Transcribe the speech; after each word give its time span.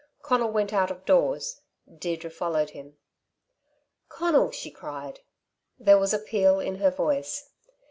Conal 0.23 0.49
went 0.49 0.73
out 0.73 0.89
of 0.89 1.05
doors; 1.05 1.61
Deirdre 1.99 2.31
followed 2.31 2.71
him. 2.71 2.97
"Conal," 4.09 4.49
she 4.49 4.71
cried. 4.71 5.19
There 5.77 5.99
was 5.99 6.11
appeal 6.11 6.59
in 6.59 6.77
her 6.77 6.89
voice. 6.89 7.51